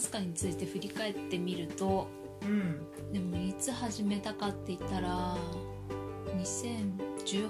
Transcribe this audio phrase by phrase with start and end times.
[0.00, 2.08] スカについて振り返ってみると
[2.42, 2.86] うん。
[3.12, 5.36] でもいつ始めたかって言ったら
[6.36, 7.40] 2018年。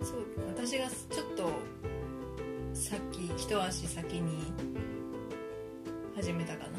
[0.00, 1.52] そう私がちょっと
[2.72, 4.52] さっき一足先に
[6.14, 6.78] 始めたかな。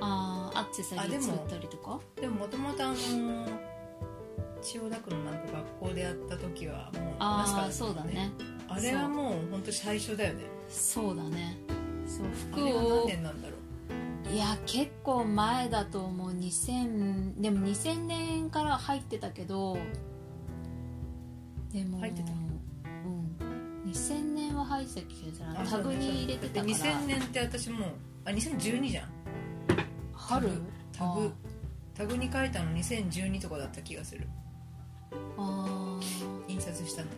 [0.00, 1.98] あーアクセサリー作ったりとか？
[2.20, 2.94] でももともとあの
[4.60, 8.30] 千代田区のなんか学校でやった時はもうああマスカそうだね。
[8.68, 10.44] あれはもう本当最初だよね。
[10.68, 11.56] そうだね
[12.08, 13.54] そうあ服れは何を年なんだろ
[14.30, 14.32] う？
[14.32, 16.30] いや結構前だと思う。
[16.32, 19.78] 2000でも2000年から入ってたけど。
[21.72, 22.32] でも入ってた？
[22.32, 23.90] うん。
[23.90, 26.66] 2000年は入ってた気がするあタグに入れてたから。
[26.66, 27.88] で2000年って私もう
[28.24, 29.08] あ2012じゃん。
[30.14, 30.50] 春？
[30.92, 31.32] タグ
[31.94, 34.26] タグに書いたの2012とかだった気がする。
[35.36, 37.08] あー印刷したの。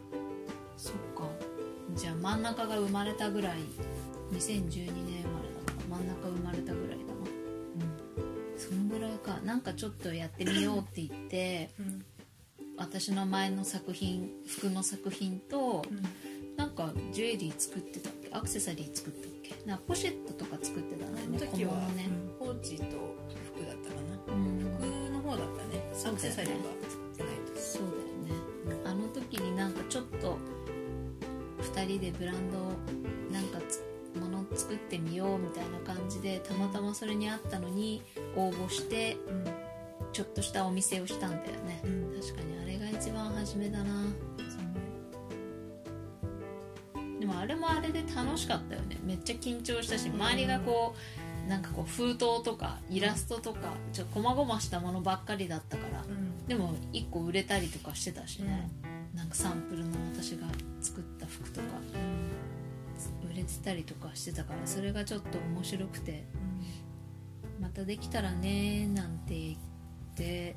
[0.77, 1.25] そっか。
[1.95, 3.57] じゃあ真ん中が生まれたぐらい
[4.33, 7.11] 2012年生まれだから真ん中生まれたぐらいだな。
[8.57, 9.41] そんぐらいか。
[9.45, 12.05] なんかちょっとやってみようって言ってうん
[12.77, 16.03] 私の前の作品服の作品とうん。
[16.57, 18.29] なんかジュエリー作ってたっけ？
[18.33, 19.55] アクセサリー作ったっけ？
[19.65, 22.07] なポシェットとか作ってたんだよね小物ね、
[22.41, 22.47] うん。
[22.47, 22.85] ポーチと
[23.55, 24.35] 服だったかな。
[24.35, 25.83] うん、服の方だったね。
[26.07, 27.59] アクセサリーは作ってないと。
[27.59, 28.83] そうだよね。
[28.85, 30.37] あの時になんかちょっと
[31.63, 32.99] 2人でブランドなんかつもの
[34.61, 38.03] 作ってみようみたいな感じでたまたまそれにあったのに
[38.37, 39.71] 応募してうん
[40.13, 41.80] ちょっとしたお店をしたんだよね。
[41.85, 42.21] うん。
[42.21, 43.85] 確かにあれが一番初めだな。
[47.21, 48.99] でもあれもあれで楽しかったよね。
[49.05, 50.95] めっちゃ緊張したし周りがこ
[51.47, 53.59] うなんかこう封筒とかイラストとか
[53.93, 56.47] ちょっと細々したものばっかりだったからうん。
[56.49, 58.69] でも1個売れたりとかしてたしね、
[59.15, 60.47] なんかサンプルの私が
[60.80, 61.67] 作った服とか。
[61.67, 62.20] 売
[63.41, 66.25] れてたりとかしてたからそれがちょっと面白くて
[67.61, 69.56] またできたらねなんて言っ
[70.17, 70.56] て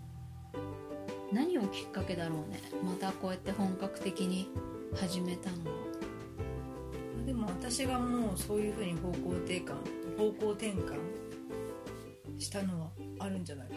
[1.31, 2.61] 何をきっかけだろうね。
[2.83, 4.49] またこうやって本格的に
[4.95, 5.77] 始めたのは。
[7.17, 9.73] うんでも私がもうそういうふうに方向転換
[10.17, 11.00] 方向転換
[12.38, 12.89] したのは
[13.19, 13.75] あるんじゃないか。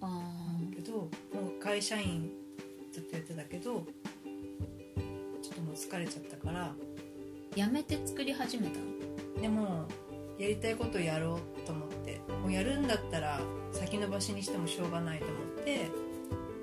[0.00, 1.08] あけども
[1.56, 2.30] う会社員
[2.92, 3.84] ずっとやってたけど
[5.42, 6.83] ちょっともう疲れちゃったからー
[7.56, 8.78] やめて作り始めた？
[8.78, 9.86] のでも
[10.38, 12.20] やりたいことをやろうと思って。
[12.42, 13.40] もうやるんだったら
[13.72, 15.88] 先延ばしにしてもしょうがないと思って、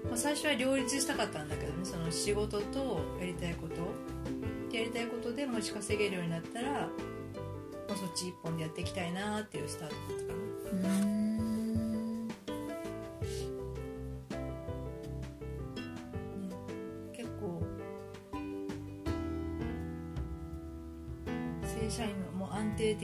[0.06, 1.80] まあ、最初は両立したかったんだけどね。
[1.84, 3.76] その仕事とやりたいこと。
[4.76, 6.88] やりたいことで持ち稼げるようになったらも
[7.94, 11.21] うそっち一本でやっていきたいなっていうスタートだったかな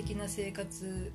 [0.08, 1.12] 的な生活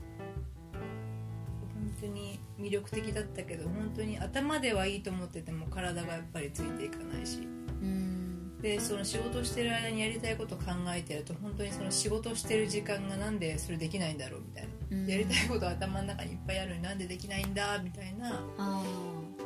[0.73, 7.39] 本当に魅力的だったけど本当に頭ではいいと思ってても体がやっぱりついていかないし。
[7.39, 8.59] うん。
[8.61, 15.07] でその仕事してる間にやりたいことを考えてると本当にその仕事してる時間がなんでそれできないんだろうみたいな、うん。
[15.09, 18.85] やりたいこと頭の中にいっぱいあるのになんでできないんだみたいなあ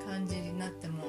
[0.07, 1.05] 感じになっても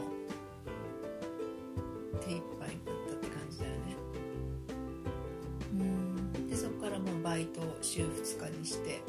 [8.67, 9.01] して。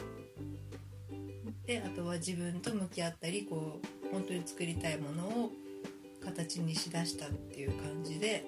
[1.66, 5.52] であとは自分と向き合ったりこう本当に作りたいものを
[6.24, 8.46] 形にしだしたっていう感じで、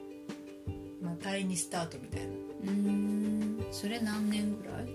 [1.03, 2.26] まあ、第2スタートみたいな。
[2.28, 3.66] うーん。
[3.71, 4.87] それ何年ぐらい？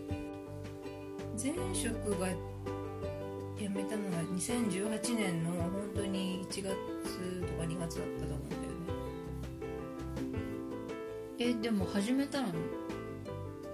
[1.38, 2.28] 前職が
[3.58, 6.74] 辞めたのが2018年の本当に1月とか
[7.64, 8.62] 2月だったと思うんだよ
[11.38, 11.54] ね。
[11.54, 12.48] えでも始めたの？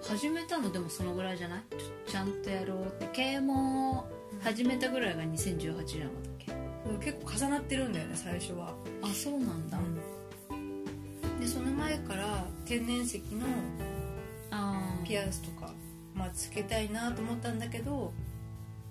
[0.04, 1.62] 始めたのでもそのぐらいじゃない？
[2.08, 3.08] ちちゃんとやろうって。
[3.14, 4.06] 啓蒙を
[4.44, 6.56] 始めたぐらいが2018年だったっ
[7.00, 7.12] け？
[7.12, 8.74] 結構重なってるんだよね最初は。
[9.02, 9.78] あそうなんだ、
[11.40, 13.46] でその前から天然石の
[15.06, 15.72] ピアスとか、
[16.16, 18.12] まあ、つけたいなと思ったんだけど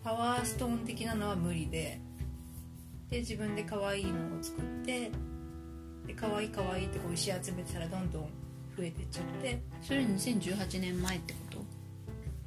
[0.03, 2.01] パワーストーン的なのは無理で。
[3.11, 5.11] で自分で可愛いのを作って
[6.07, 8.29] で可愛い可愛いってこう石集めてたらどんどん
[8.81, 9.61] 増えてっちゃって。
[9.83, 11.59] それ2018年前ってこと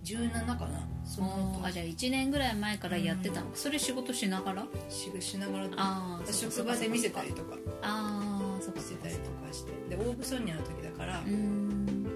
[0.04, 0.88] ？17かな。
[1.06, 4.66] そのあじゃあ1年ぐらい前からやってたの、それ仕事しながら？
[4.90, 7.56] ししながらああ職場で見せたりとか。
[7.84, 9.72] ああそっかそっかしてたりとかして。
[9.90, 12.08] でオーブソニアの時だから、うーん。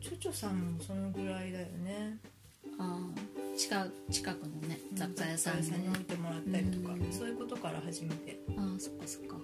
[0.00, 2.18] チョチョさんもそのぐらいだよね。
[2.78, 5.88] ああ近近くのね雑貨屋さんでね。
[5.90, 6.94] 置いてもらったりとか。
[6.94, 7.12] うん。
[7.12, 8.40] そういうことから始めて。
[8.56, 9.36] ああそっかそっか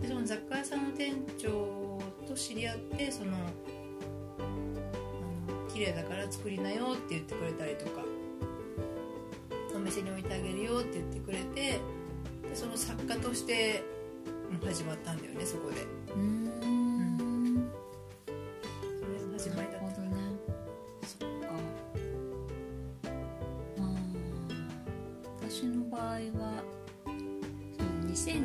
[0.00, 3.46] でその雑貨屋さんの店長と知り合ってそのあの
[5.68, 8.02] 着綺麗だから作りなよって言ってくれたりとか
[9.74, 11.80] お店に置いてあげるよって言ってくれてで
[12.54, 13.82] その作家として
[14.64, 16.69] 始まったんだよねそこで。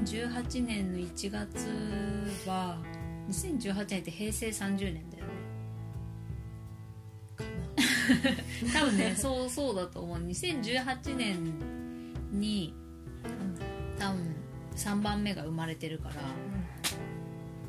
[0.06, 1.68] 2018年の1月
[2.48, 2.78] は
[3.28, 5.26] 2018年って平成30年だよ。
[5.26, 5.32] ね
[8.72, 10.18] 多分ね そうそうだと思う。
[10.20, 11.54] 2018年
[12.32, 12.76] に
[13.98, 14.36] 多分
[14.76, 16.16] 3番目が生まれてるから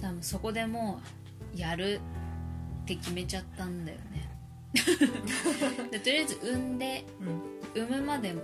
[0.02, 1.00] 多分そこでも
[1.54, 2.00] うやる
[2.82, 4.30] って決めちゃったんだよね。
[5.90, 7.06] でとりあえず産んで
[7.74, 7.82] うん。
[7.82, 8.34] 産むまで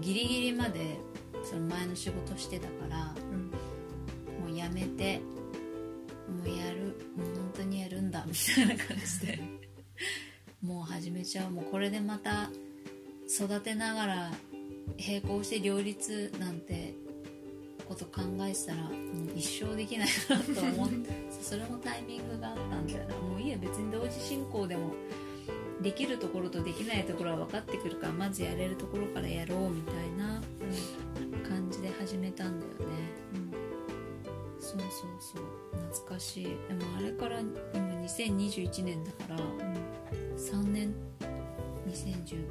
[0.00, 0.98] ギリギリまで
[1.42, 3.14] その前の仕事してたから
[4.72, 5.20] めて。
[6.28, 6.96] もうやる。
[7.16, 8.24] もう本当にやるんだ。
[8.26, 9.40] みたいな感じで。
[10.62, 11.50] もう始めちゃう。
[11.50, 12.50] もうこれでまた
[13.28, 14.30] 育てながら
[14.98, 16.94] 並行して両立なんて
[17.88, 18.92] こと考えてたらもう
[19.36, 21.10] 一生できないなと思って。
[21.42, 23.14] それもタイミングがあったんだよな。
[23.16, 24.92] もういいや別に同時進行でも
[25.82, 30.42] できるところとできないところは分かってくるからまずやれるところからやろうみたいな
[31.48, 32.79] 感じで始めたんだよね。
[34.70, 34.88] そうそう
[35.18, 35.44] そう
[35.92, 36.44] 懐かしい。
[36.44, 37.50] でもあれから今
[38.04, 39.36] 2021年だから
[40.36, 40.94] 3年
[41.88, 42.46] ？2010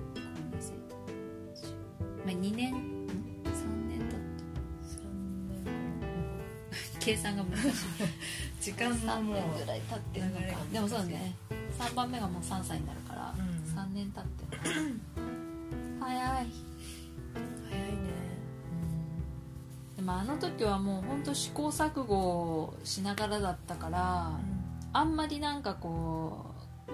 [2.25, 2.73] まあ2年？
[2.73, 3.07] ん
[3.45, 3.55] 3
[3.87, 4.19] 年だっ
[6.91, 6.99] た。
[6.99, 7.71] 計算が難しい。
[8.59, 10.41] 時間が3もう年ぐらい経ってるのか。
[10.73, 11.35] でもそうだね。
[11.79, 13.77] 3番目がもう3歳になるから、うん。
[13.77, 14.99] 3年経ってる
[16.01, 16.47] 早い
[20.09, 24.39] 早いねでもあの時はもう本当試行錯誤しながらだったから、
[24.93, 26.45] あんまりなんかこ
[26.87, 26.91] う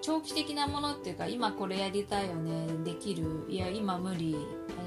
[0.00, 4.36] 長期的なものっていうか今これやりたいよねできるいや今無理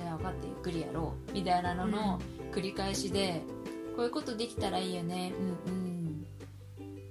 [0.06, 2.20] あ分かってゆっくりやろうみたいなのの
[2.54, 3.42] 繰り返しで、
[3.96, 5.34] こういうことできたらいいよね
[5.66, 6.26] うんうん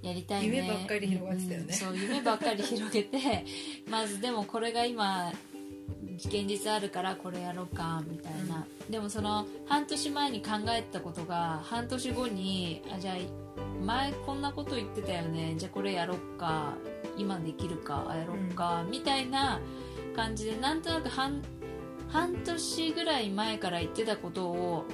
[0.02, 1.64] やりたいね夢ばっかり広がってたよね。
[1.64, 3.46] うんうんそう夢ばっかり広げて
[3.90, 5.32] まずでもこれが今
[6.16, 13.16] 現実あるからこれやろうかみたいな、でもその半年前に考えてたことが半年後にあじゃあ
[13.84, 15.54] 前こんなこと言ってたよね。
[15.56, 16.74] じゃあこれやろっか。
[17.16, 19.60] 今できるかあやろっか、みたいな
[20.16, 21.42] 感じでなんとなく半
[22.08, 24.84] 半年ぐらい前から言ってたことを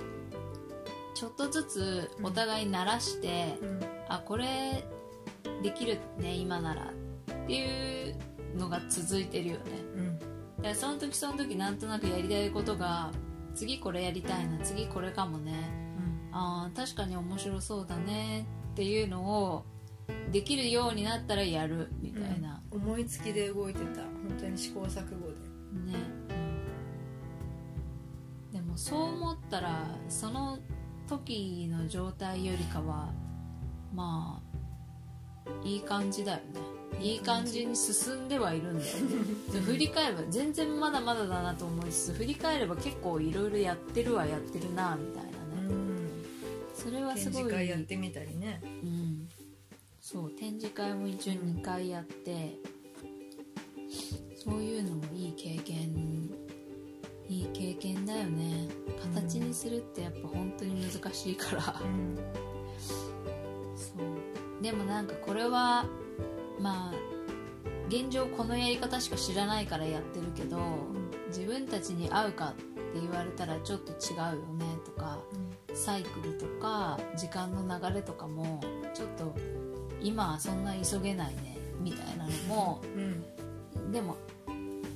[1.14, 3.80] ちょっとずつお互い慣らして、うん。
[4.08, 4.84] あこれ
[5.62, 8.16] できるね今ならっていう
[8.58, 9.62] のが続いてるよね
[10.60, 13.10] うんだからその時その時なんとなくやりたいことが
[13.54, 15.80] 次これやりたいな次これかもね。
[16.32, 19.64] あー確かに面白そうだねっていうのを
[20.30, 24.02] できるようになったらやるみたいな、思いつきで動いてた。
[24.02, 25.34] 本当に試行錯誤で。
[25.92, 25.98] ね、
[28.52, 30.58] でもそう思ったらその
[31.08, 33.12] 時の状態よりかは
[33.92, 34.40] ま
[35.46, 36.60] あいい感じだよね
[36.98, 39.02] いい感じに進んではいるんだよね。
[39.52, 45.34] で振り返れば全然まだまだだなと思いつつ振り返れば結構いろいろやってるはやってるなみたいなね。
[46.74, 47.42] それはす展ごい。
[47.42, 48.60] 示会やってみたりね。
[48.82, 49.28] うん、
[50.00, 52.58] そう展示会も一応2回やって
[54.42, 56.30] そういうのもいい経験
[57.28, 58.68] いい経験だよね。
[59.14, 61.80] 形にするってやっぱ本当に難しいから。
[61.84, 62.16] うん。
[63.76, 64.62] そう。
[64.62, 65.86] でもなんかこれは
[66.60, 66.94] まあ
[67.88, 70.58] 現状このやり方しか知らないからやってるけど
[71.28, 75.18] 自分たちに合うかって言われたらちょっと違うよねとか
[75.74, 78.60] サイクルとか時間の流れとかも
[78.94, 79.34] ちょっと
[80.00, 83.24] 今はそんな急げないねみたいなのもうん。
[83.92, 84.16] でも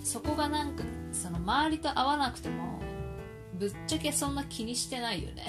[0.05, 2.81] そこがなんかその周りと合わなくても
[3.55, 5.47] ぶっちゃけそんな気にしてないよね。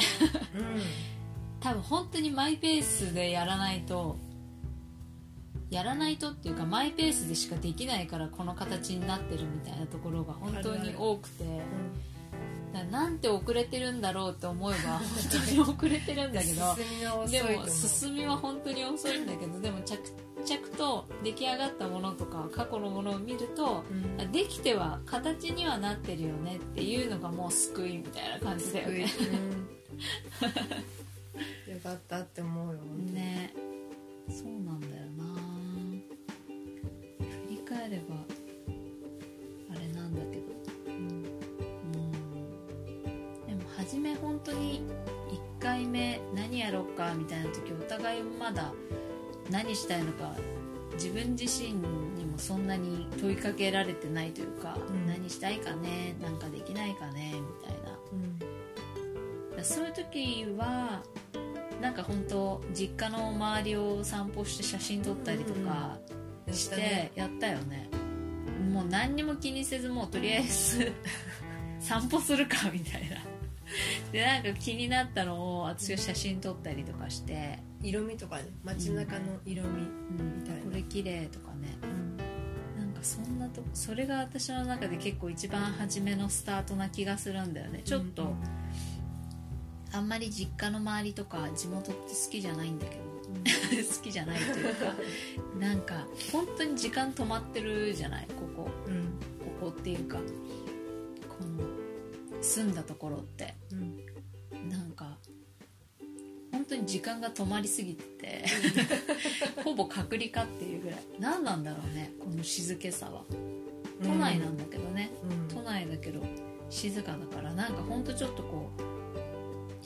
[1.59, 4.17] 多分本当にマイペースでやらないと
[5.69, 11.43] やらないとっていうかマイペースでしかできないからこの形になってるみたいなところが本当に多くて。
[12.91, 16.75] なんて遅れてるんだろうって思えば 本当に遅れてるんだけど
[17.25, 24.21] でも進みは本当に遅いんだけどでも着々と出来上がったものとか過去のものを見るとうん。
[24.21, 29.07] あできては形にはなってるよねっていうのがもう救いみたいな感じだよね。
[31.67, 31.73] うん。
[31.73, 33.53] よかったって思うよね。
[34.29, 35.04] そうなんだよ
[37.87, 38.15] な振り返れば
[39.71, 40.43] あれなんだけど。
[40.87, 41.23] うん。
[41.23, 41.29] で
[43.53, 44.81] も初め本当に
[45.59, 48.73] 1回目何やろうかみたいな時お互いまだ
[49.49, 50.35] 何したいのか
[50.93, 55.07] 自分自身にもそんなに問いかけられてないというか、うん。
[55.07, 57.85] 何したいかねなんかできないかねみたいな。
[57.85, 57.97] だか
[59.57, 61.01] らそういう時は
[61.81, 67.11] なんか本当実家の周りを散歩して写真撮ったりとかしやったね。
[67.13, 67.89] てやったよね。
[68.71, 70.93] もう何にも気にせずもうとりあえず
[71.79, 73.17] 散歩するかみたいな。
[74.11, 78.45] でなんか気になったのを私が写真撮ったりとかして、色味とかね。
[78.63, 80.61] 街中の色味、うんみたいな。
[80.63, 81.77] これ綺麗とかね。
[82.77, 87.81] なんかそんなとそれが私の中で結構一番初めのスタートな気がするんだよね。
[87.83, 88.35] ちょっと、うん。
[89.95, 93.04] あんまり実家の周りとか地元って好きじゃないんだけど
[93.43, 94.93] 好きじゃないというか
[95.59, 98.27] なんか本当に時間止まってるじゃない？
[98.27, 98.69] ここ。
[98.87, 99.03] うん。
[99.59, 100.23] ここっていうかこ
[101.43, 103.53] の住んだところって。
[103.71, 104.69] うん。
[104.69, 105.17] なんか
[106.51, 108.45] 本当に時間が止まりすぎてて
[109.63, 110.99] ほぼ隔離かっていうぐらい。
[111.19, 113.23] 何なんだろうねこの静けさは。
[114.03, 115.47] 都内なんだけどね、うん。
[115.55, 116.21] 都内だけど
[116.69, 118.81] 静かだからなんかほんとちょっとこう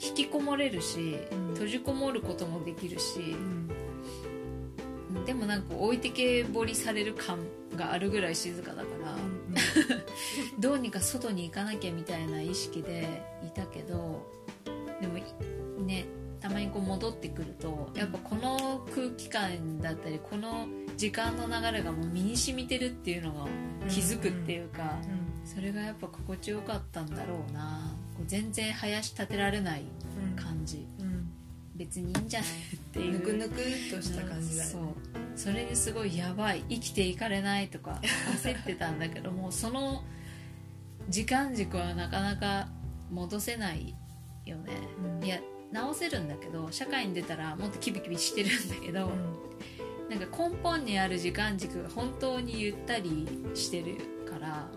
[0.02, 1.48] 引きこもれるし、うん。
[1.54, 5.24] 閉じこもることもできるしう、ん。
[5.24, 7.38] でもなんか置いてけぼりされる感
[7.76, 9.16] があるぐらい静かだから、
[10.58, 14.26] どうにか外に行かなきゃみたいな意識でいたけど
[15.00, 15.22] でもい
[15.82, 16.06] ね
[16.40, 20.66] たまにこう戻ってくるとやっぱこの空気感だったりこの
[20.96, 23.46] 時間の流れがもう身に染みてるっていうのが
[23.88, 24.98] 気づくっていうか、
[25.44, 30.36] それがやっぱ心地よかったんだろうなこう全然林立てられないうん。
[30.36, 30.86] 感じ。
[30.98, 31.30] うん。
[31.74, 33.12] 別にいいんじゃないっていう。
[33.14, 33.56] ぬくぬくっ
[33.90, 34.70] とした感じだね。
[34.70, 34.82] そう。
[35.34, 36.62] それですごいやばい。
[36.68, 38.00] 生きていかれないとか
[38.42, 40.04] 焦ってたんだけどもその
[41.08, 42.68] 時間軸はなかなか
[43.10, 43.94] 戻せない
[44.44, 44.72] よね、
[45.20, 45.24] うん。
[45.24, 45.40] いや
[45.72, 49.10] 直せるんだけど社会に出たらもっとキビキビしてるんだけど、
[50.10, 53.96] なんか根本にある時間軸が本当にゆったりしてる
[54.30, 54.68] から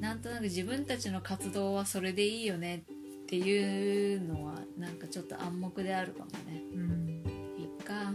[0.00, 2.84] なんとなく自分たちの活動はそれでいいよね
[3.24, 6.62] っていうのはなんかちょっと暗黙であるかもね。
[6.74, 6.80] うん。
[6.80, 7.16] うん
[7.58, 8.12] いっか。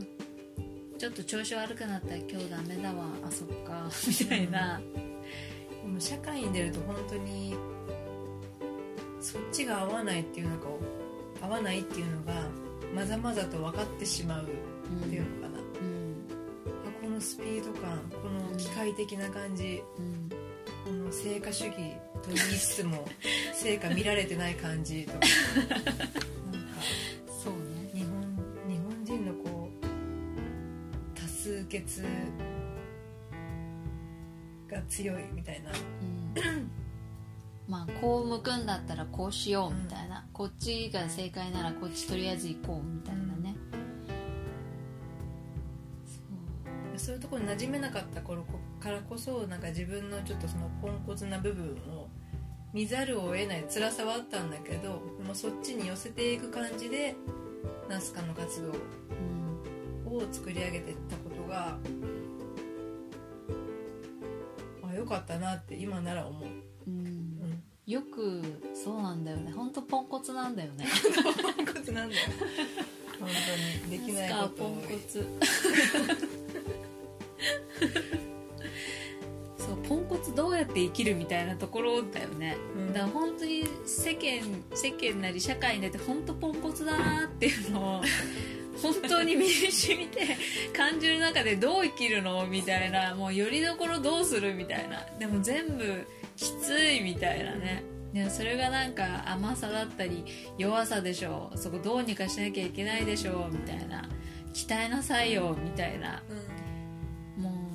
[0.98, 3.06] ちょっと調子悪くなったら今日ダメだわ。
[3.28, 3.90] あそっか。
[4.08, 4.80] みたいな、
[5.84, 7.56] でも社会に出ると本当に
[9.20, 10.68] そっちが合わないっていうのか
[11.42, 12.50] 合わないっていうのが
[12.94, 14.48] まざまざと分かってしまうっ
[15.10, 16.16] ていうのかな、うん。
[16.88, 19.82] あこのスピード感この機械的な感じ。
[19.98, 20.14] うん。
[20.14, 20.21] こ
[20.92, 21.76] の成果主義
[22.22, 23.06] と言いつつも
[23.54, 25.20] 成果見られてない感じとか。
[25.20, 26.06] なんか
[27.44, 27.92] そうね。
[27.94, 28.22] 日本
[28.68, 32.04] 日本人のこう多数決
[34.68, 35.72] が強いみたいな。
[35.72, 36.72] うん。
[37.68, 43.21] まあこう向くんだったらこうしようみたいな、こっちが正解ならこっちとりあえず行こうみたいな
[47.52, 52.08] 馴染めなかった頃こからこそなんか自分のちょっとそのポンコツな部分を
[52.74, 57.14] 見ざるを得ない辛さはあったんだけどでもそっちに寄せていく感じで
[57.90, 60.18] ナスカの活動うん。
[60.18, 61.78] を作り上げていったことが
[64.84, 66.44] あ良かったなって今なら思う、
[66.88, 67.00] うん。
[67.00, 68.42] うん、よく
[68.74, 69.52] そうなんだよね。
[69.52, 70.86] 本当ポンコツなんだよね。
[71.56, 72.22] ポンコツなんだよ。
[73.20, 75.26] 本当にできないことポンをコツ
[79.58, 82.94] そうポンコツどうやって生きるみたいなところだよね、うん。
[82.94, 84.42] だから本当に世間
[84.74, 88.02] 世間なり社会に出て本当ポンコツだなっていうのを
[88.82, 90.22] 本当に身に染みて
[90.74, 95.06] 感じる中でどう生きるのみたいなもうよりどころどうするみたいな。
[95.20, 97.84] でも全部きついみたいなね。
[98.14, 100.26] でもそれがなんか甘さだったり
[100.58, 101.58] 弱さでしょう。
[101.58, 104.10] そこどうにかしなきゃいけないでしょうみたいな。
[104.54, 106.24] 鍛えなさいよみたいな。
[106.30, 106.61] うん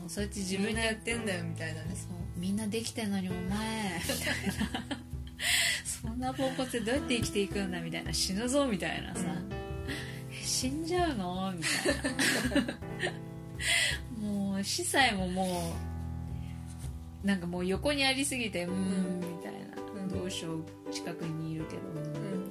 [0.09, 2.13] そうやって自自分でやってんだよみたいなねそう。
[2.37, 3.41] みんなできてんのにお前。
[3.41, 3.59] みたい
[4.63, 4.97] な
[5.85, 9.23] そんなポンコツでどうやって生きていくんだみたいな死ぬぞみたいなさ、
[10.31, 12.65] え死んじゃうのみたい
[14.23, 14.29] な。
[14.29, 15.75] もう死さえもも
[17.25, 19.21] うなんかもう横にありすぎてうーん。
[19.21, 20.09] みたいな、うん。
[20.09, 21.81] どうしよう近くにいるけど。
[21.81, 22.46] うーん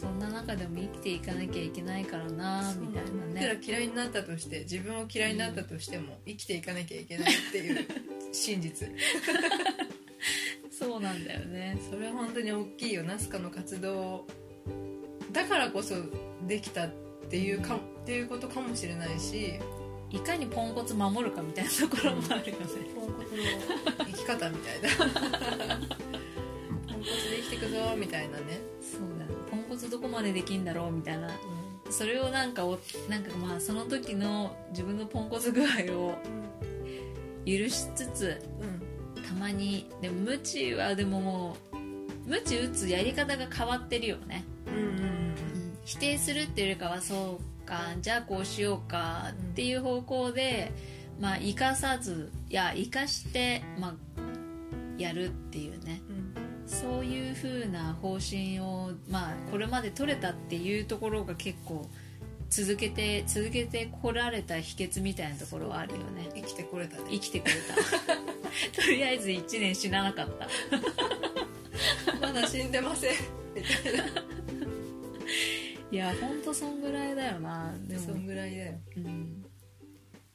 [0.00, 3.04] そんな中でも生きていかなきゃいけないからなみたい
[3.34, 7.86] ないくらね嫌いになったとして自分を嫌いになったとしても生きていかなきゃいけないっていう
[8.32, 8.88] 真実。
[10.70, 11.78] そうなんだよね。
[11.90, 14.26] それは本当に大きいよナスカの活動
[15.32, 15.94] だからこそ
[16.46, 16.90] できたっ
[17.28, 19.52] ていうかっていうことかもしれないし
[20.10, 22.66] いかにポンコツ守るかみたいなところもあるよね、
[22.96, 23.42] ポンコツの
[24.06, 24.88] 生き方みたいな。
[26.88, 29.19] ポンコツで生きていくぞみたいなね、そう
[29.88, 31.30] だねポンコツどこまでできんだろうみたいな。
[31.90, 36.14] それをなんかおなんかまあその時の自分のポンコツ具合を
[37.44, 38.90] 許しつつうん。
[39.22, 41.76] たまにでも無知はでももう
[42.26, 45.20] 無知打つやり方が変わってるよね、うんうんうん
[45.84, 50.70] 否定するっていうよりかはそうかじゃあこうしようかっていう方向で、
[51.18, 53.94] まあ生かさずいや生かして、まあ、
[54.98, 56.00] やるっていうね。
[56.08, 56.09] うん
[56.70, 61.90] そういう風な方針を、まあ、これまで取れたっていうところが結構
[62.48, 66.30] 続けて続けてこられた秘訣みたいなところはあるよね。
[66.34, 67.02] 生きてこれたね。
[67.10, 67.74] 生きてくれた。
[68.82, 70.48] とりあえず1年死ななかった。
[72.20, 73.14] まだ死んでません。
[73.54, 74.04] みたいな。
[75.90, 77.74] いやほんとそんぐらいだよな。
[77.86, 78.00] でも。
[78.00, 78.74] そんぐらいだよ。
[78.96, 79.44] うん。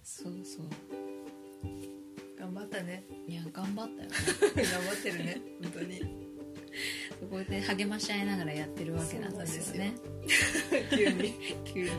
[0.04, 0.66] そうそう。
[2.38, 3.04] 頑張ったね。
[3.28, 4.10] いや頑張ったよ。
[4.10, 5.42] ね 頑張ってるね。
[5.64, 6.25] 本当に
[7.20, 9.94] そこで励まし合いながらやってるわけなんですよね。
[10.90, 11.34] 急に。
[11.66, 11.90] 急に。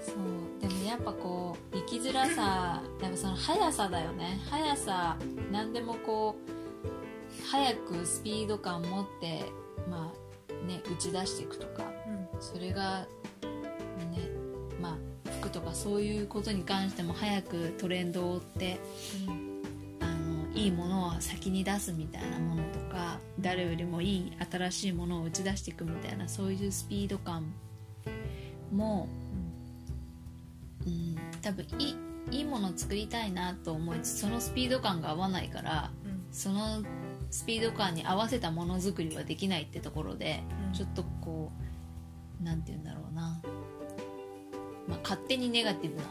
[0.00, 0.60] そう。
[0.60, 4.40] でもやっぱこう生きづらさやっぱその速さだよね。
[4.50, 5.16] 速さ
[5.50, 6.58] 何でもこう
[7.50, 9.44] 早くスピード感持って
[9.88, 11.84] まあね打ち出していくとか
[12.40, 13.06] それが
[14.10, 14.28] ね
[14.80, 18.80] まあ服とかそういうことに関しても早くトレンドを追って
[19.26, 19.47] あの
[20.58, 27.52] いいものを先に出すみたいなものとか誰よりもいい新しいものを打ち出していくみたいなそういうスピード感
[28.72, 29.08] も、
[30.84, 31.96] うん、多分いい
[32.30, 35.90] いいものを作りたいなと思いつつそのスピード感が合わないから
[36.32, 36.82] その
[37.30, 40.72] スピード感に合わせたものづくりはできないってところで、うん。
[40.72, 41.52] ちょっとこ
[42.40, 43.40] うなんて言うんだろうな、
[44.88, 46.02] まあ、勝手にネガティブな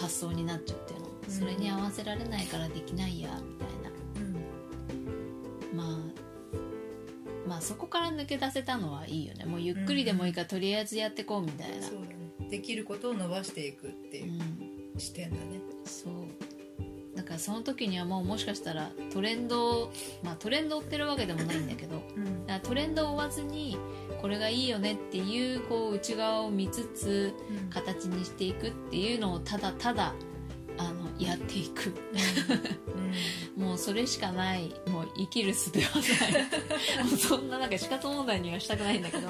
[0.00, 3.94] 発想になっちゃうっていうの、うんそれに合わせられないからできないやみたいな。
[5.74, 9.44] まあまあそこから抜け出せたのはいいよね。
[9.44, 12.48] もうゆっくりでもいいからとりあえずやってこうみたいな、そうだね。
[12.50, 14.98] できることを伸ばしていくってう、いうん。
[14.98, 15.60] 視点だね。
[15.84, 16.12] そう。
[17.16, 22.46] だからその時にはもうもしかしたらトレンドをまあトレンドを追ってるわけでもないんだけどうん。
[22.46, 23.78] だからトレンドを追わずに
[24.20, 27.32] これがいいよねっていうこう内側を見つつ
[27.70, 30.12] 形にしていくっていうのをただただ
[31.18, 31.94] やっていく。
[33.56, 34.74] もうそれしかない。
[34.88, 37.04] もう生きる術はない。
[37.06, 39.28] もうそんななんか死活問題にはしたくないんだけど。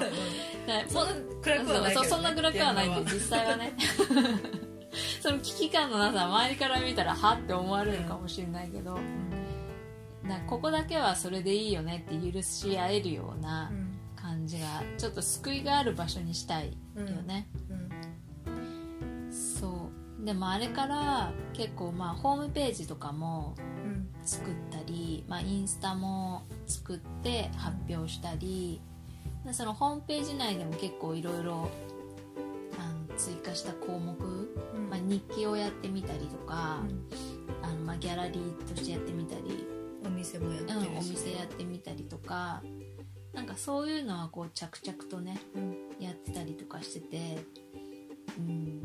[0.89, 3.73] そんな暗くはないけど、ね、そんな暗くはない実際はね。
[5.21, 8.93] その危機感のなさ周りから見たらはって思われるかもしれないけど。
[8.93, 9.01] 場は
[10.23, 13.95] だからここだけはそれでいいよねって許し合えるようなうん。
[14.25, 17.85] 感じがちょっと救いがある場所にしたいよね、うん
[20.25, 24.09] でもあれから結構まあホームページとかもうん。
[24.23, 28.81] 作ったり、まあ、インスタも作って発表したり
[29.45, 31.69] でそのホームページ内でも結構いろいろ
[33.17, 34.89] 追加した項目、うん。
[34.89, 36.79] まあ、日記をやってみたりとか、
[37.61, 39.67] あのまあギャラリーとしてやってみたり、
[40.05, 42.61] お店もやってうん、お店やってみたりとか
[43.33, 45.75] なんかそういうのはこう着々とねうん。
[45.99, 47.37] やってたりとかしてて
[48.37, 48.83] うん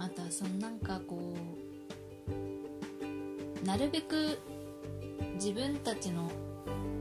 [0.00, 1.34] あとはそのなんかこ
[3.62, 4.38] うなるべく
[5.34, 6.30] 自分たちの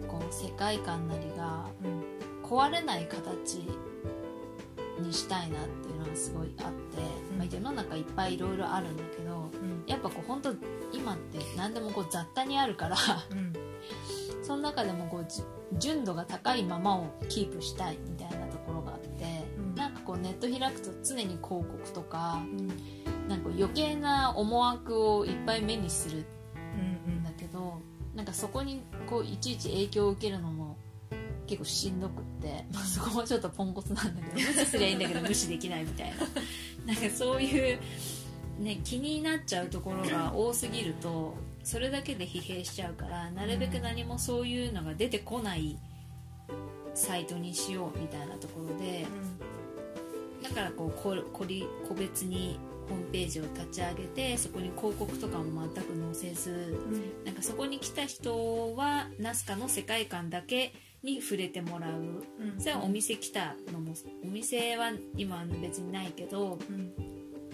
[0.08, 2.20] こう世界観なりがうん。
[2.50, 3.58] 壊れない形
[5.00, 6.72] にしたいなっていうのがすごいあって、
[7.32, 7.38] うん。
[7.38, 9.84] まあ、世の中いっぱいいろいろあるんだけどうん。
[9.86, 10.56] やっぱこう本当
[10.92, 12.98] 今って何でもこう雑多にあるから
[13.32, 13.54] うん。
[14.44, 15.44] その中でもこうじ
[15.78, 18.48] 純度が高いままをキープしたいみたいな
[20.22, 22.70] ネット開くと常に広告とかうん。
[23.30, 26.26] なんか余計な思惑をいっぱい目にする
[27.08, 27.80] うんんだけど
[28.16, 30.76] なんかそこにこういちいち影響を受けるのも
[31.46, 36.16] 結構しんどくって、まあ、そこもちょっとポンコツなんだけど 無視すりゃいいんだけど無視できないみたいな。
[36.92, 37.80] なんかそういう、
[38.60, 45.78] ね、気になっちゃうところが多すぎるとそれだけで疲弊しちゃうからなるべく何もそういうのが出てこない
[46.96, 49.06] サイトにしようみたいなところで
[50.50, 52.60] だからこうここり個別に
[52.90, 57.26] ホームページを立ち上げてそこに広告とかも全く載せずうん。
[57.26, 61.92] なんかそこに来た人はナスカの世界観だけに触れてもらう。
[61.92, 62.60] うん。
[62.60, 66.92] それはお店来たのもお店は今は別にないけどうん。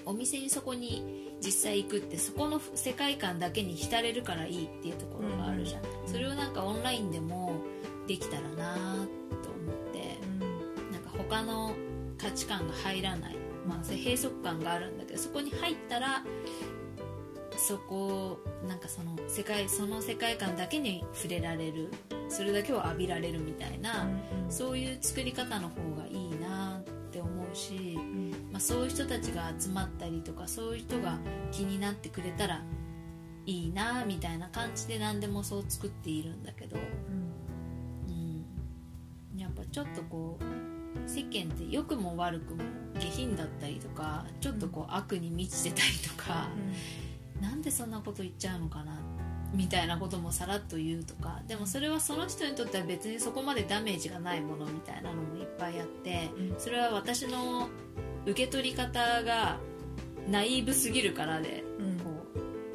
[0.05, 5.85] お店にそこに実際行くってそこの世界観だけに浸れるからいいっていうところがあるじゃん、ん。
[6.07, 7.57] それをなんかオンラインでも
[8.07, 10.17] できたらなと思って。
[10.91, 11.75] なんか他の
[12.17, 13.35] 価値観が入らない、
[13.67, 16.23] まあ、閉塞感があるんだけどそこに入ったら
[17.57, 21.91] そこなんかその世界その世界観だけに触れられる。
[22.27, 24.07] それだけを浴びられるみたいな、
[24.49, 27.97] そういう作り方の方がいいなって思うし、
[28.51, 31.17] まあ、そういう人たちが集まったりとかそういう人が
[31.51, 32.61] 気になってくれたら
[33.45, 38.45] いいなみたいな感じで何でもそう作っているんだけど、うん、
[39.39, 40.43] やっぱちょっとこう
[41.07, 42.63] 世間って良くも悪くも
[42.99, 46.47] 下品だったりとかちょっとこう悪に満ちてたりとか、
[47.35, 48.99] うん、なんでそんなこと言っちゃうのかな
[49.53, 57.69] みたいなこともさらっと言うとかでもそれはその人にとっては別にそこまでダメージがないものみたいなのもいっぱいあってそれは私の
[58.25, 59.57] 受け取り方が
[60.27, 61.63] ナイーブすぎるからで、
[62.03, 62.09] こ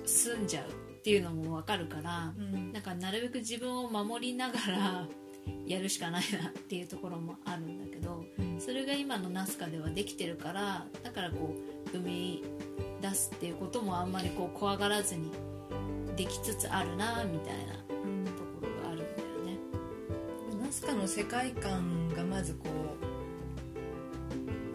[0.04, 5.08] う済んじゃうっていうのも分かるから、うん、なんかなるべく自分を守りながら
[5.66, 8.24] やるしかないなっていうところもあるんだけど、
[8.58, 12.44] それが今のナスカではできてるからだからこう生み
[13.00, 15.30] 出すっていうこともあんまりこう怖がらずに
[16.16, 19.58] できつつあるなみたいなところがあるんだよね。
[20.60, 22.70] ナスカの世界観がまずこう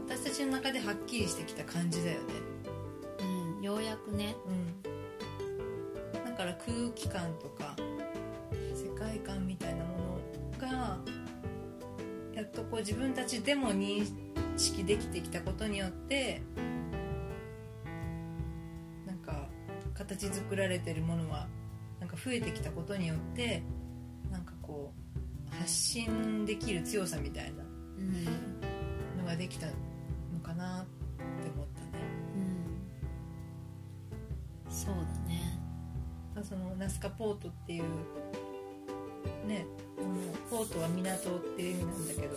[0.09, 2.33] 私たちの中ではっきりしてきた感じだよね。
[3.57, 4.35] うん、ようやくね。
[4.47, 6.25] うん。
[6.25, 7.75] だから空気感とか
[8.73, 9.94] 世界観みたいなもの
[10.59, 10.97] が
[12.33, 14.05] やっとこう自分たちでも認
[14.57, 16.41] 識できてきたことによって
[19.95, 21.47] 形作られてるものは
[21.99, 23.63] なんか増えてきたことによって
[24.29, 24.93] なんかこ
[25.51, 27.63] う発信できる強さみたいな
[29.17, 29.73] のができたの
[30.43, 32.03] かなって思ったね、
[34.67, 35.59] うん、そうだね。
[36.43, 37.83] そのナスカポートっていう
[39.45, 39.65] ね
[40.49, 42.35] ポートは港っていう意味なんだけど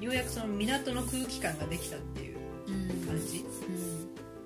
[0.00, 2.36] ようやくその港の空気感ができたっていう
[3.06, 3.44] 感じ、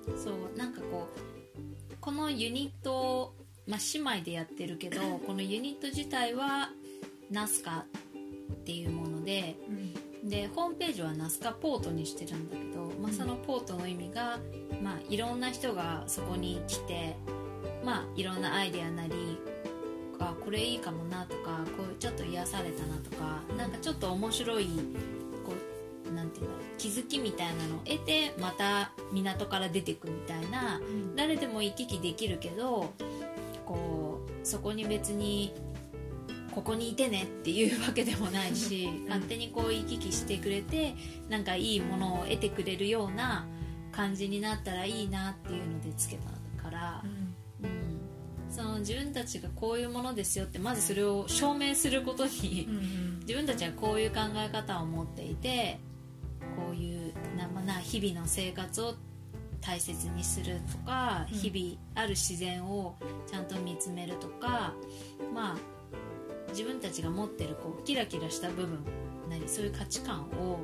[0.07, 3.35] うん、うん、そうなんかこうこのユニット、
[3.67, 6.71] まあ、姉妹でやってるけど このユニット自体は
[7.31, 7.87] ナスカ
[8.53, 9.57] っていうもので、
[10.23, 14.39] うん、でホームページはナスカポートにしてるんだけど、まあ、そのポートの意味が、
[14.83, 17.17] まあ、いろんな人がそこに来て、
[17.85, 19.50] まあ、いろんなアイデアなりあ
[20.51, 24.69] これいいかもなとかこうちょっと癒されたなとかなんかちょっと面白い
[26.13, 32.93] なんていうの気づきみたいなのを得てまた港から出てくみたいな、うん、誰でも行き来できるけど
[33.65, 35.55] こうそこに別に
[36.53, 40.97] ここにいてねっていうわけでもないし、うん、勝手にこう行き来してくれて
[41.29, 43.47] なんかいいものを得てくれるような
[43.93, 46.40] 感じになったらいいなっていうのでつけた
[48.61, 52.69] その自分たちがこういうものですよってまずそれを証明することに、
[53.23, 55.81] 自分たちはこういう考え方を持っていて
[56.57, 58.95] こういうな、まな日々の生活を
[59.63, 62.97] 大切にするとか、うん、日々ある自然を
[63.27, 64.75] ちゃんと見つめるとか
[65.35, 65.57] まあ
[66.51, 68.79] 自分たちが持ってるこうキラキラした部分
[69.31, 70.61] なりそういう価値観を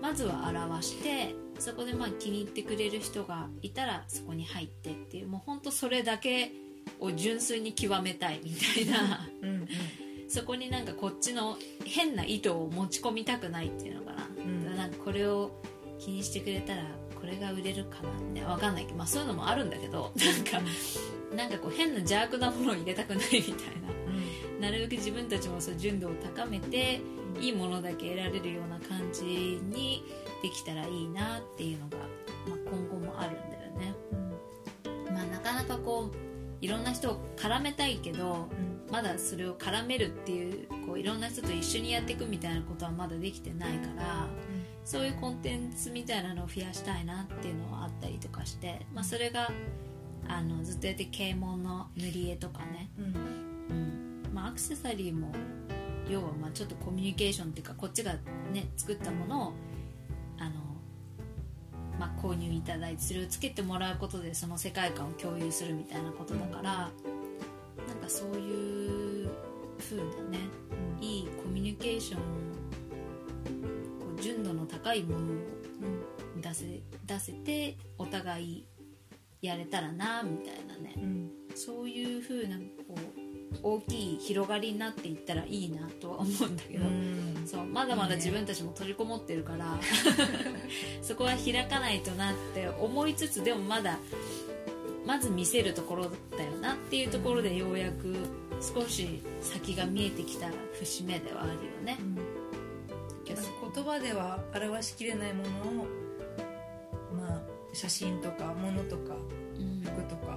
[0.00, 6.52] まずは表してそこでまあ気に入ってくれる人がいたらそこに入ってっていうもうほんとそれだけ
[7.00, 9.28] を純粋に極めたいみたいな。
[9.42, 9.68] うん、
[10.28, 14.28] そこになんかこっちの変な意図を持ち込みたくないっていうのかな。
[14.76, 15.50] なんかこれを
[15.98, 16.84] 気にしてくれたら
[17.20, 20.68] これが売れるかなって分かんないけど、まあ、そういうのもあるんだけどなんか
[21.36, 23.54] なんかこう変な邪悪なものを入れたくないみたいな、
[24.54, 27.00] うん、なるべく自分たちもそう純度を高めて
[27.40, 30.04] いいものだけ得られるような感じに
[30.42, 32.04] できたらいいなっていうのが、ま
[32.54, 33.94] あ、今後もあるんだよね、
[35.08, 36.27] うん、まあ、なかなかこう
[36.60, 38.48] いろんな人を絡めたいけど、
[38.88, 44.26] うん、まだそれを絡めるっていうこういろんな人と一緒にやっていくみたいなことはまだできてないから、
[44.84, 49.50] そういうコンテンツみたいなのを増やしたいなっていうのはあったりとかして、まあ、それが
[50.26, 53.04] あのずっとやって啓蒙の塗り絵とかね、うん。
[53.04, 53.08] う
[54.28, 54.34] ん。
[54.34, 55.32] まあ、アクセサリーも
[56.08, 58.14] 要はまあちょっとコミュニケーションっていうかこっちが
[58.52, 59.52] ね作ったものを
[61.98, 66.90] まあ、購入いただいてそれをつけてもらうことでその世界観を共有するみたいなことだから、
[67.80, 69.28] うん、なんかそういう
[69.78, 70.38] 風なね、
[70.98, 72.20] うん、いいコミュニケーション
[74.20, 75.20] 純度の高いものを
[76.40, 78.66] 出せ出せてお互い
[79.42, 82.77] やれたらなみたいなね、うん、そういう風なこう
[83.62, 89.80] 大きい広がりになっていったらいいなとは思うんだけど、うん、そうまだまだ自分たちも閉じこもってるから、ね、
[91.02, 93.98] そこは開かないとなって思いつつでもまだ
[95.06, 98.14] まず見せるところだよなっていうところでようやく
[98.60, 101.96] 少し先が見えてきた節目ではあるよね。
[102.00, 102.38] うん。
[103.74, 105.86] 言葉では表しきれないものを、
[107.14, 107.40] まあ、
[107.72, 109.14] 写真とか物とか
[109.84, 110.27] 服とか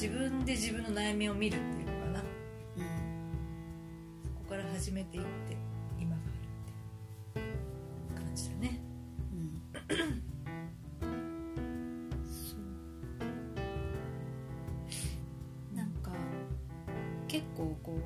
[0.00, 2.20] 自分で自分の悩みを見るっていうのかな。
[2.20, 2.84] うん。
[4.22, 5.56] そこから始めていって
[5.98, 6.22] 今が
[7.34, 7.44] あるっ
[8.14, 8.80] て感じだね。
[9.32, 9.60] うん。
[12.24, 12.54] そ
[15.72, 15.76] う。
[15.76, 16.12] なんか
[17.26, 17.98] 結構こ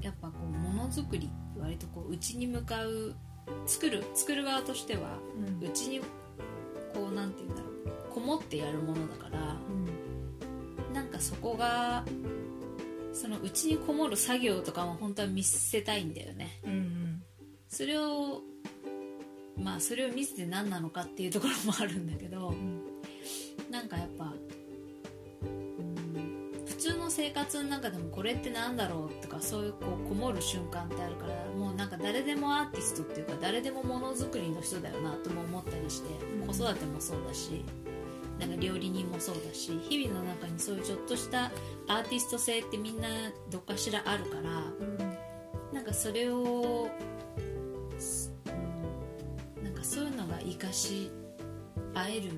[0.00, 1.28] うやっぱこうものづくり
[1.60, 3.14] 割とこう内に向かう
[3.66, 5.18] 作る作る側としては
[5.60, 7.72] うちにこうなんて言うんだろう
[8.14, 9.56] こもってやるものだから
[11.22, 12.04] そこが
[13.12, 16.60] そのうちにこもる作業とかも本当は見せたいんだよね。
[16.64, 17.22] うんうん。
[17.68, 18.42] それを
[19.56, 22.54] まあそれを見せて何なのかっていうところもあるんだけど
[23.70, 24.32] なんかやっぱ、
[25.42, 36.08] うん、普通の生活の中でもこれってなんだろうとかそういうこうこもる瞬間ってあるからもうなんか誰でもアーティストっていうか誰でもものづくりの人だよなとも思ったりして、
[36.40, 36.46] うん。
[36.46, 37.64] 子育てもそうだし
[38.42, 41.52] なんか料理人もそうだし日々の中にそういうちょっとした
[41.86, 43.08] アーティスト性ってみんな
[43.50, 44.98] どっかしらあるからうん。
[45.72, 46.90] なんかそれを、
[47.98, 51.10] すうん、なんかそういうのが生かし
[51.94, 52.32] 合える、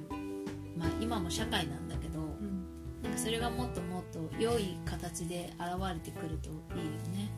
[0.77, 2.67] まあ、今も社会なんだけどうん。
[3.03, 7.31] なんかそれがもっともっと良い形で現れてくるといいよね。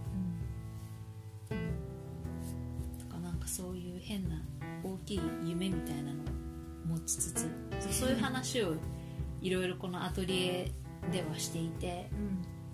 [2.99, 4.43] とかなんかそういう変な
[4.83, 6.46] 大きい夢みたいなのを
[6.87, 7.43] 持ちつつ。
[7.81, 8.75] そうそういう話を
[9.43, 10.73] いろいろこのアトリエ
[11.13, 12.09] ではしていて。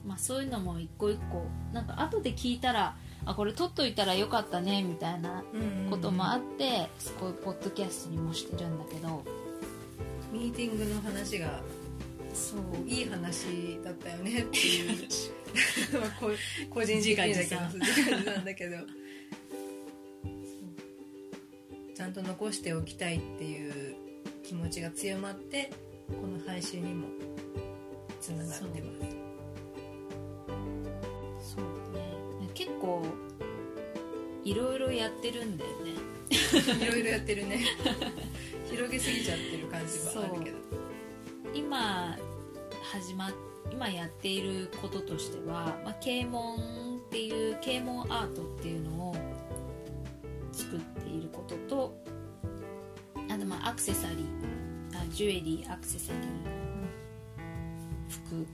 [0.06, 1.46] まあ、そういうのも一個一個。
[1.72, 6.88] なんか後で聞いたらあこれ撮っといたらよかったねみたいなうんこともあって、
[7.20, 9.22] こういうポッドキャストにもしてるんだけど。
[10.32, 11.60] ミーティングの話が
[12.34, 12.88] そう。
[12.88, 15.08] いい話だったよねっていう。
[16.70, 18.76] 個人的にだけど自自画自賛だけど。
[21.94, 23.72] ちゃんと残しておきたいっていう
[24.52, 25.70] 気持ちが強まって
[26.08, 27.08] この配信にも
[28.20, 28.92] つながってま
[31.40, 31.54] す。
[31.54, 32.50] そうね。
[32.52, 33.02] 結構
[34.44, 35.92] いろいろやってるんだよね。
[36.84, 37.64] いろいろやってるね。
[38.70, 40.58] 広げすぎちゃってる感じはあるけど。
[41.54, 42.18] 今
[42.82, 43.32] 始まっ
[43.72, 46.56] 今やっていることとしては、まあ、啓蒙
[46.98, 49.16] っていう啓蒙アートっていうのを
[53.72, 54.18] アクセサリー
[54.94, 56.22] あジュエリーアクセサリー
[58.26, 58.42] 服。
[58.42, 58.44] っ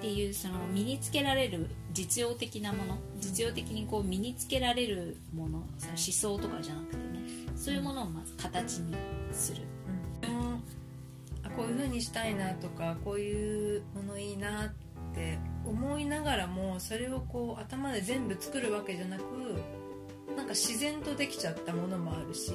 [0.00, 2.98] ていうその身につけられる実用的なもの。
[3.20, 5.60] 実用的にこう身につけられるもの。
[5.78, 7.02] さ思想とかじゃなくてね。
[7.54, 8.96] そういうものをまず形に
[9.30, 9.62] する。
[11.56, 14.70] こういう風にしたいなとかこういうものいいなっ
[15.14, 19.22] て思いながらもそれをこう頭で全部作るわけじゃなく
[20.36, 22.52] なんか自然とできちゃったものもあるし。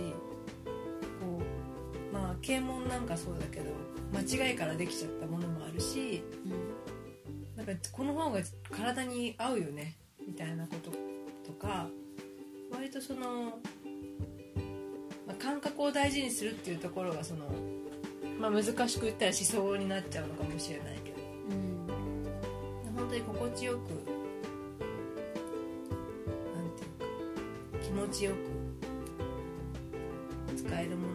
[2.45, 3.71] 啓蒙なんかそうだけど
[4.13, 6.23] 間違いからできちゃったものもあるし
[7.57, 8.39] なんかこの方が
[8.71, 10.97] 体に合うよねみたいなことと
[11.59, 11.87] か
[12.71, 13.57] 割とその、
[15.25, 17.49] まあ、感覚を大事にするっていうところがその、
[18.39, 21.17] まあ、難しく言ったら思想になっちゃうのかもしれないけど。
[21.49, 21.65] うん
[22.95, 23.83] 本当に心地よくな
[26.61, 26.89] んていう
[27.79, 28.35] か気持ちよく
[30.57, 31.14] 使えるもの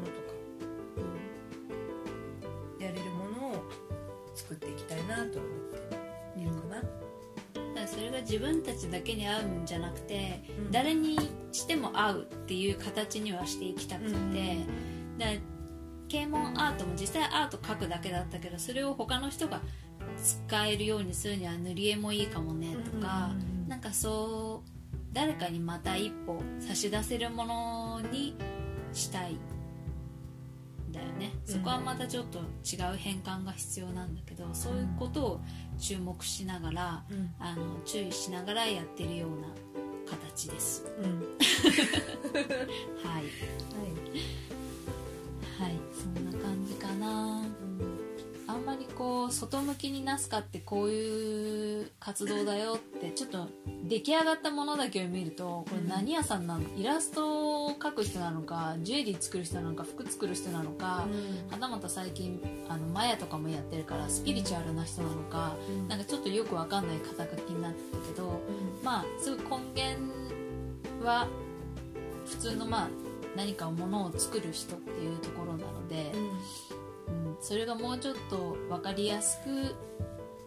[8.00, 10.70] それが自分たちだけに合うんじゃなくて、うん。
[10.72, 11.18] 誰に
[11.52, 14.38] しても合うっていう形にはしていきたくて、うん。
[16.08, 19.60] 啓蒙アートも実際アート描くだけだったけどそれを他の人が
[20.20, 23.68] 使えるようにするには塗り絵もいいかもねとか、うん。
[23.68, 24.70] なんかそう
[25.12, 28.34] 誰かにまた一歩差し出せるものに
[28.94, 29.36] したい
[31.20, 31.54] ね、うん。
[31.54, 35.40] そこはまたちょっと違う変換が必要なんだけどそういうことを
[35.78, 37.34] 注目しながら、うん。
[37.38, 39.48] あの注意しながらやってるような
[40.10, 40.84] 形です。
[40.98, 41.20] うん。
[43.04, 43.24] はい。
[45.60, 45.74] はい。
[45.92, 47.39] そんな感じかな
[49.00, 53.48] こう外向きになすかってこういう活動だよってちょっと
[53.84, 56.60] 出来上がったものだけを見るとこれ何屋さんなの？
[56.76, 61.06] イラストを描く人なのかジュエリー作る人なのか服作る人なのか、
[61.50, 65.88] はたまた最近あのマヤとかもやってるからスピリチュアルな人なのか、うん。
[65.88, 68.42] なんかちょっとよくわかんない肩書きになってたけど
[68.84, 71.26] まあすごい根源は
[72.26, 72.88] 普通のまあ
[73.34, 76.30] 何かものを作る人っていうところなので、うん、
[77.40, 79.74] それがもうちょっと分かりやすく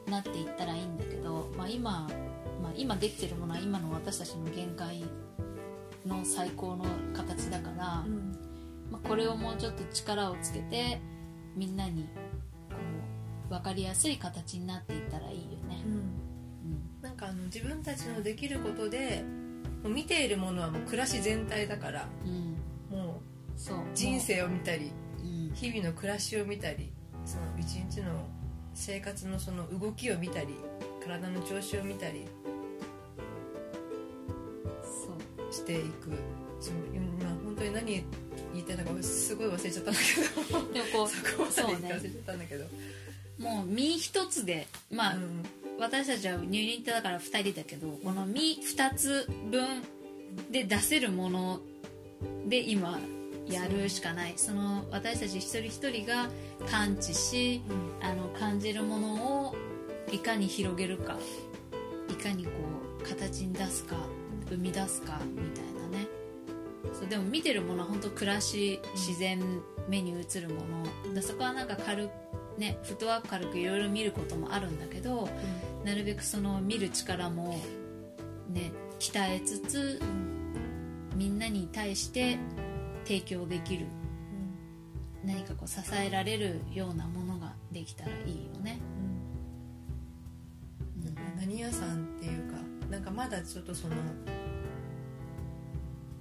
[0.10, 2.08] なっていったらいいんだけど、まあ、今、
[2.62, 5.04] まあ、今できてるものは今の私たちの限界
[6.06, 8.04] の最高の形だから、
[8.92, 11.02] まあ、これをもうちょっと力をつけて
[11.56, 12.04] みんなに
[12.70, 12.76] こ
[13.50, 19.24] う分かりやすい形になっていったらいいよね、うん、なんかあの自分たちのできることで
[19.84, 23.22] 見ているものはもう暮らし全体だからうん、も
[23.56, 23.78] そう。
[23.78, 25.03] う人生を見たりうん
[25.54, 26.92] 日々の暮らしを見たり
[27.26, 28.28] その一日の
[28.74, 30.56] 生活のその動きを見たり
[31.04, 32.26] 体の調子を見たり
[34.82, 35.54] そう。
[35.54, 36.12] していく。
[36.60, 37.86] その今本当に何
[38.54, 40.74] 言いたいのかすごい忘れちゃったんだけど。
[40.74, 41.10] でもこう
[41.52, 42.66] そこまで忘れちゃったんだけど。
[43.40, 45.44] もう身一つでまあ、うん。
[45.80, 49.84] 私たちはニューニットだから2人だけどこの身2つ分
[50.52, 51.60] で出せるもの
[52.48, 53.00] で今
[53.48, 54.34] やるしかない。
[54.38, 56.30] その私たち一人一人が
[56.70, 57.62] 感知し
[58.02, 59.56] あの感じるものを
[60.12, 61.18] いかに広げるか。
[62.10, 62.52] いかにこ
[63.00, 63.96] う形に出すか
[64.50, 66.08] 生み出すかみたいなね。
[66.94, 69.42] そうでも見てるものは本当暮らし自然
[69.88, 70.56] 目に映るも
[71.06, 71.14] の。
[71.14, 72.12] だそこはなんか軽く
[72.58, 75.28] ねフットワーク軽くいろいろ見ることもあるんだけど
[75.84, 77.60] なるべくその見る力も
[78.50, 80.02] ね鍛えつつ
[81.16, 82.38] みんなに対して
[83.06, 83.86] 提供できる
[85.26, 88.80] 何かこう支えられるようなものができたらいいよね、
[91.06, 91.16] うん。
[91.40, 92.58] 何屋さんっていうか
[92.90, 93.96] なんかまだちょっとその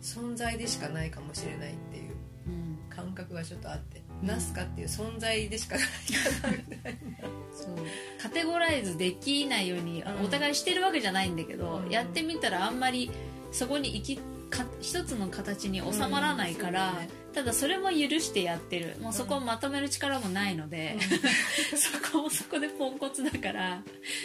[0.01, 2.13] 存在でしかないかもしれないっていう
[2.47, 7.29] うん、感覚がちょっとあって、うんナスカっていう存在でしかないかなみたいな。
[7.53, 7.77] そう。
[8.23, 10.25] カテゴライズできないようにうん。
[10.25, 11.91] お互いしてるわけじゃないんだけど、うん。
[11.91, 13.11] やってみたらあんまり
[13.51, 14.21] そこに行き
[14.53, 17.09] か一つの形に収まらないから、ね。
[17.33, 18.97] ただそれも許してやってる。
[19.01, 20.99] もうそこをまとめる力もないので、
[21.75, 23.83] そこもそこでポンコツだから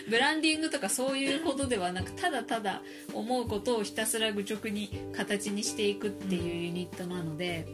[0.09, 2.81] ブランディングとかそういうことではなくただただ
[3.13, 7.65] 思うことをひたすら愚直に形にしていくっていうユニットなので、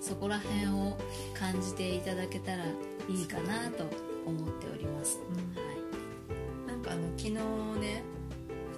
[0.00, 0.98] そこら辺を
[1.34, 2.66] 感じていただけたら
[3.08, 3.84] いいかなと
[4.26, 6.66] 思っております、うん。
[6.66, 7.32] なんかあの昨日
[7.80, 8.02] ね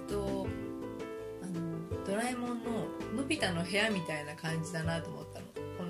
[0.07, 0.47] ふと
[2.05, 5.45] ドラえもんののび太の部屋みたいな感じだなと思ったの。
[5.77, 5.83] こ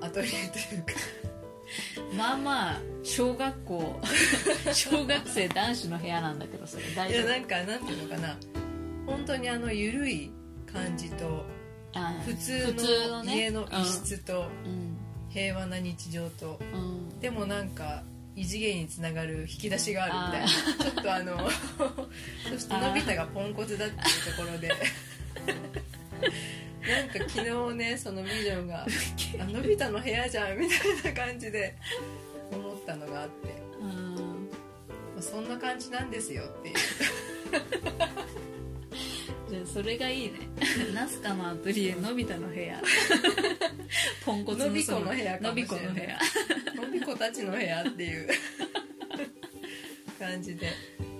[0.00, 0.92] のアトリエというか。
[2.06, 4.00] はい、まあまあ小学校。
[4.72, 8.36] 小学生男子の部屋なんだけどそれ大いや丈夫なんかなんていうのかな。
[9.06, 10.30] 本当にあの緩い
[10.72, 11.44] 感じと
[11.94, 14.96] あ普通の家の一室とうん。
[15.28, 17.20] 平和な日常とうん。
[17.20, 18.02] でもなんか
[18.36, 20.84] 異次元につながる引き出しがあるみたいな。
[20.84, 21.50] ちょっとあの
[22.50, 24.70] そしてのび太がポンコツだっていうところで
[25.46, 28.86] なんか昨日ねそのビジョンが
[29.40, 30.74] 「あのび太の部屋じゃん」みた
[31.08, 31.76] いな感じで
[32.52, 33.34] 思ったのがあって、
[33.80, 34.14] うん。
[34.16, 36.74] まあ、そんな感じなんですよっていう。
[39.50, 40.48] じゃあそれがいいね。
[40.94, 42.82] ナスカのアトリエのび太の部屋。
[44.24, 46.18] ポンコツのびこの部屋かのびこの部屋。
[46.76, 48.28] のびこたちの部屋っていう。
[50.20, 50.66] 感じで、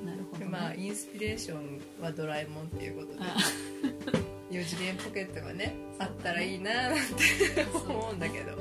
[0.04, 3.18] なるほど、ね、まあインスピレーションはドラえもんっていうことで。
[3.20, 3.36] あ
[4.50, 8.46] 4次元ポケットがねあったらいいななんて思うんだけど。
[8.46, 8.60] なる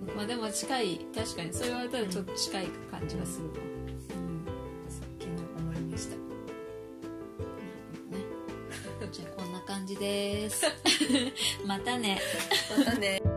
[0.00, 0.14] ほど。
[0.14, 3.52] まあでも近い確かにそう言われたらちょっと近い感じがするわ。
[3.56, 4.44] うん。
[5.18, 6.16] 昨日思いました。
[6.16, 6.22] な
[8.18, 8.24] る
[8.84, 9.12] ほどね。
[9.12, 10.64] じゃあこんな感じです。
[11.66, 12.20] またね。
[12.78, 13.33] またね